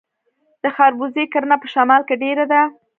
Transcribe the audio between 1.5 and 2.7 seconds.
په شمال کې ډیره ده.